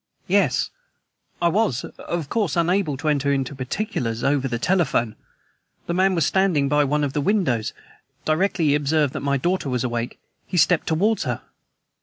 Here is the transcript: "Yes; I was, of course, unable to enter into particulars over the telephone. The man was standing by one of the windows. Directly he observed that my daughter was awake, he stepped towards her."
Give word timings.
"Yes; 0.27 0.71
I 1.43 1.47
was, 1.49 1.83
of 1.85 2.27
course, 2.27 2.55
unable 2.55 2.97
to 2.97 3.07
enter 3.07 3.31
into 3.31 3.53
particulars 3.53 4.23
over 4.23 4.47
the 4.47 4.57
telephone. 4.57 5.15
The 5.85 5.93
man 5.93 6.15
was 6.15 6.25
standing 6.25 6.67
by 6.67 6.83
one 6.85 7.03
of 7.03 7.13
the 7.13 7.21
windows. 7.21 7.71
Directly 8.25 8.65
he 8.69 8.73
observed 8.73 9.13
that 9.13 9.19
my 9.19 9.37
daughter 9.37 9.69
was 9.69 9.83
awake, 9.83 10.17
he 10.47 10.57
stepped 10.57 10.87
towards 10.87 11.25
her." 11.25 11.43